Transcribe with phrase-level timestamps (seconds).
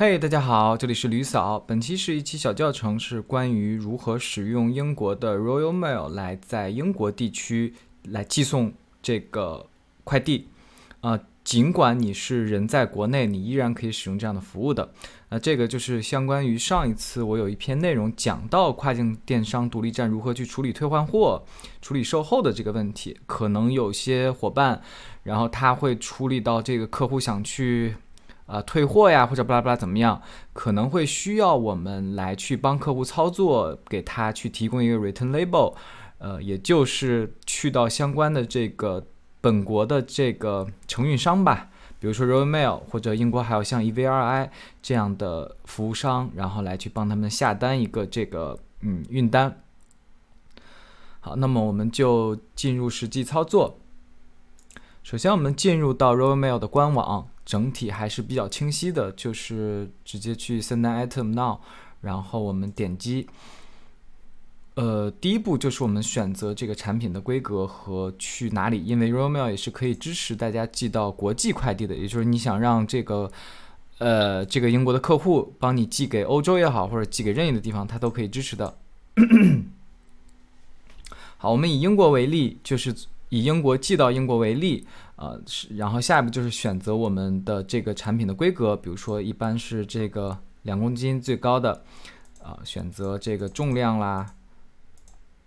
[0.00, 1.58] 嘿大家好，这里是吕嫂。
[1.58, 8.72] 本期是一期小教程，是关于如何使用英国的 Royal Mail 来在英国地区来寄送
[9.02, 9.66] 这个
[10.04, 10.46] 快递。
[11.00, 14.92] 啊，尽管你是人在国内，你依然可以使用这样的服务的。
[15.30, 21.44] 那这个就是相关于上一次我有一篇内容讲到跨境电商独立站如何去处理退换货、
[21.82, 23.18] 处理售后的这个问题。
[23.26, 24.80] 可能有些伙伴，
[25.24, 27.96] 然后他会处理到这个客户想去
[28.48, 30.20] 啊退货呀，或者巴拉巴拉怎么样，
[30.52, 35.76] 可能会需要我们来去帮客户操作，给他去提供一个 return label，
[36.18, 39.06] 呃，也就是去到相关的这个。
[39.40, 44.50] 本国的这个承运商吧，比如说 Royal Mail 或者英国还有像 EVRI
[44.82, 49.60] 这样的服务商，然后来去帮他们下单一个这个嗯运单。
[51.20, 53.78] 好，那么我们就进入实际操作。
[55.04, 61.60] 首先，我们进入到 Royal Mail 的官网，整体还是比较清晰的，就是直接去 Send Item Now，
[62.02, 63.26] 然后我们点击。
[64.74, 73.32] 呃，第一步就是我们选择这个产品的规格和去哪里，因为 Royal Mail 也是可以支持大家寄到国际快递的，也就是你想让这个，
[73.96, 78.76] 呃，这个英国的客户帮你寄给欧洲也好，或者寄给任意的地方，它都可以支持的。
[81.38, 82.94] 好，我们以英国为例，就是
[83.30, 91.82] 以英国寄到英国为例，呃，是然后下一步就是选择我们的这个产品的规格，比如说一般是这个两公斤最高的，
[92.42, 94.34] 啊，选择这个重量啦。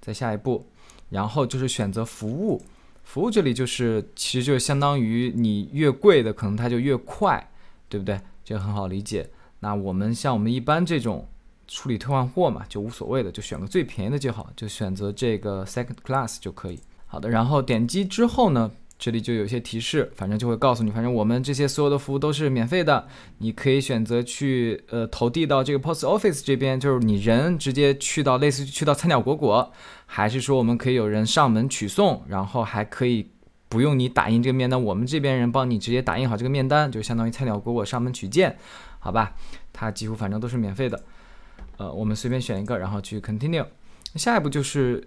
[0.00, 0.64] 再下一步，
[1.10, 2.62] 然后就是选择服务。
[3.02, 7.50] 服务这里就是，其实就相当于你越贵的，可能它就越快，
[7.88, 8.20] 对不对？
[8.44, 9.28] 这个很好理解。
[9.60, 11.26] 那我们像我们一般这种
[11.66, 16.78] 处理退换货嘛，就无所谓的，就选个最便宜的就好，就选择这个 second class 就可以。
[17.06, 18.70] 好的，然后点击之后呢？
[18.98, 23.06] 这里就有些提示，反正就会告诉你，反正我们这些所有的服务都是免费的，
[23.40, 29.70] 你可以选择去呃投递到这个 post office 这边，就是你人直接去到类似于去到菜鸟果果，
[30.06, 33.28] 还是说我们可以有人上门取送，然后还可以
[33.68, 38.56] 不用你打印这个面单，我们这边人帮你直接打印好这个面单，就相当于菜鸟果果上门取件，
[38.98, 39.34] 好吧？
[39.74, 41.04] 它几乎反正都是免费的，
[41.76, 43.66] 呃，我们随便选一个，然后去 continue，
[44.14, 45.06] 下一步就是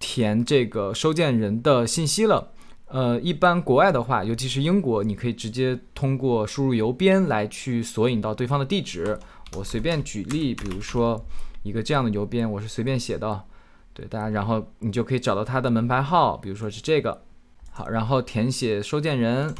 [0.00, 2.52] 填这个收件人的信息了。
[2.86, 9.16] 呃，一般国外的话，尤其是英国，你可以直接通过输入邮编来去索引到对方的地址。
[9.56, 11.24] 我随便举例，比如说
[11.62, 13.44] 一个这样的邮编，我是随便写的，
[13.92, 17.22] 对大家，然后你就可以找到他的门牌号，比如说是这个，
[17.70, 19.54] 好，然后填写收件人，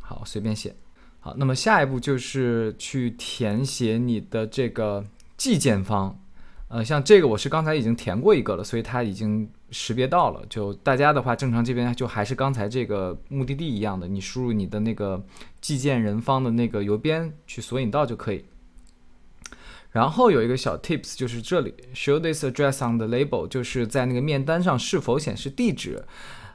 [0.00, 0.74] 好，随便写，
[1.20, 5.04] 好，那么下一步就是去填写你的这个
[5.36, 6.18] 寄件方。
[6.72, 10.42] 呃，像这个我是刚才已经填过一个了，所以它已经识别到了。
[10.48, 15.22] 就大家的话，正常这边就还是刚才这个目的地一样的，你输入你的那个
[15.60, 18.46] 寄件人方的那个邮编去索引到就可以。
[19.90, 26.02] 然后有一个小 tips，就是这里 show this address on the label，就是在那个面单上是否显示地址。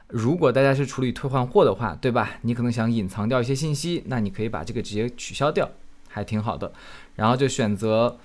[0.08, 2.38] 如果大家是处理退换货的话，对吧？
[2.42, 5.70] 你可能想隐藏掉一些信息，那你可以把这个直接取消掉，
[6.08, 6.72] 还挺好的。
[7.14, 8.18] 然后就选择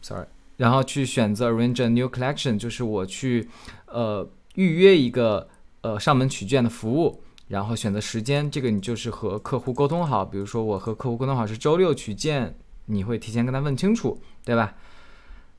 [0.00, 0.26] ，sorry。
[0.60, 3.48] 然后去选择 arrange a new collection，就是我去，
[3.86, 5.48] 呃，预约一个
[5.80, 12.54] 呃上门取件的服务，然后选择时间，这个你就是和客户沟通好，比如说我和客户沟通好是周六取件，
[12.84, 14.74] 你会提前跟他问清楚，对吧？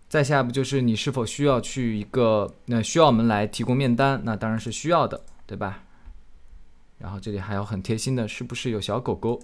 [0.08, 5.82] 再下一步就是你是否需要去一个，那需要我们来提供面单，那当然是需要的，对吧？
[7.00, 9.42] 然后这里还有很贴心的，是不是有小狗狗？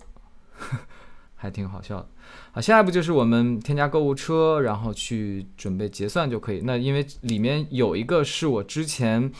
[1.40, 2.10] 还挺好笑的，
[2.52, 6.62] 好，下一步就是我们添加购物车，然后去准备结算就可以。
[6.64, 9.32] 那因为里面有一个是我之前，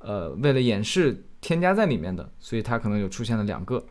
[0.00, 3.82] 呃，为了演示添加在里面的，所以它可能有出现了两个。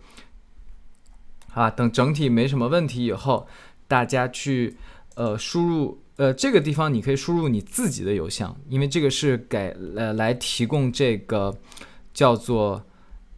[1.56, 3.48] 啊，等整体没什么问题以后，
[3.88, 4.78] 大家去
[5.16, 11.58] 呃输入呃这个地方，你可以输入你自己的邮箱，因为这个是给呃来提供这个
[12.14, 12.86] 叫做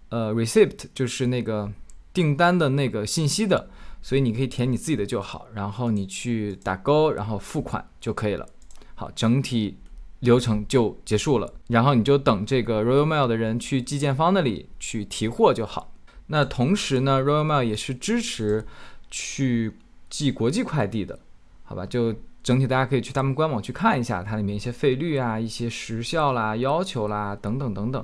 [0.10, 1.72] 呃 receipt，就是那个
[2.12, 3.70] 订单的那个信息的。
[4.02, 8.48] 所以你可以填你自己的就好，然后你去打勾，然后付款就可以了。
[8.96, 9.78] 好，整体
[10.20, 11.54] 流程就结束了。
[11.68, 15.94] 然后你就等这个 Royal Mail 的人去寄件方那里去提货就好。
[16.28, 18.66] 那同时呢，Royal Mail 也是支持
[19.12, 19.74] 去
[20.10, 21.20] 寄国际快递的，
[21.64, 21.86] 好吧？
[21.86, 28.02] 就整体大家可以去他们官网去看一下，它里面一些费率啊、一些时效啦、要求啦等等等等。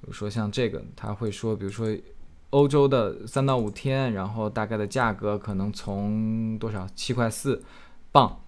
[0.00, 1.94] 比如说像这个，他会说，比如说。
[2.50, 7.62] 欧洲的三到五天，然后大概的价格可能从多少七块四
[8.10, 8.40] 磅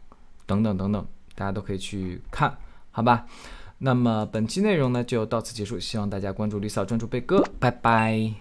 [0.47, 2.57] 等等等等，大家都可以去看，
[2.91, 3.27] 好吧？
[3.79, 8.41] 那么本期内容呢就到此结束，希望大家关注李嫂，专注贝哥，拜拜。